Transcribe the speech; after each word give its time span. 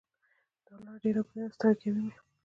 دا 0.65 0.75
لار 0.85 0.97
ډېره 1.03 1.19
اوږده 1.21 1.41
ده 1.47 1.53
ستړی 1.55 1.75
کوی 1.81 1.91
مې 1.95 2.09